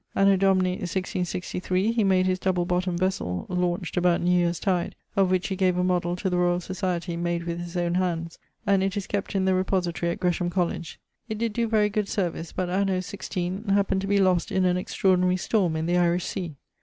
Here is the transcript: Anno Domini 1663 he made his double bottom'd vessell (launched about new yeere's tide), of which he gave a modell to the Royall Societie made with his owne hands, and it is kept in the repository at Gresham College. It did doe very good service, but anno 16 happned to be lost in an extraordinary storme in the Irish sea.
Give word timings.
Anno 0.15 0.35
Domini 0.35 0.77
1663 0.77 1.91
he 1.91 2.03
made 2.03 2.25
his 2.25 2.39
double 2.39 2.65
bottom'd 2.65 2.99
vessell 2.99 3.45
(launched 3.49 3.95
about 3.95 4.19
new 4.19 4.31
yeere's 4.31 4.59
tide), 4.59 4.95
of 5.15 5.29
which 5.29 5.49
he 5.49 5.55
gave 5.55 5.77
a 5.77 5.83
modell 5.83 6.17
to 6.17 6.27
the 6.27 6.37
Royall 6.37 6.57
Societie 6.57 7.15
made 7.15 7.43
with 7.43 7.59
his 7.59 7.77
owne 7.77 7.93
hands, 7.93 8.39
and 8.65 8.81
it 8.81 8.97
is 8.97 9.05
kept 9.05 9.35
in 9.35 9.45
the 9.45 9.53
repository 9.53 10.11
at 10.11 10.19
Gresham 10.19 10.49
College. 10.49 10.99
It 11.29 11.37
did 11.37 11.53
doe 11.53 11.67
very 11.67 11.89
good 11.91 12.09
service, 12.09 12.51
but 12.51 12.67
anno 12.67 12.99
16 12.99 13.65
happned 13.65 14.01
to 14.01 14.07
be 14.07 14.17
lost 14.17 14.51
in 14.51 14.65
an 14.65 14.75
extraordinary 14.75 15.37
storme 15.37 15.75
in 15.75 15.85
the 15.85 15.97
Irish 15.99 16.25
sea. 16.25 16.55